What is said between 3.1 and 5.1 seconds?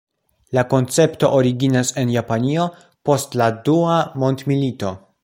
post la Dua Mondmilito.